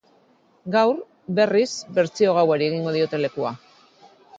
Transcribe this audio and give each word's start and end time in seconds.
Gaur, 0.75 1.03
berriz, 1.41 1.67
bertsio 2.01 2.37
gauari 2.41 2.71
egingo 2.73 2.99
diote 3.01 3.25
lekua. 3.25 3.59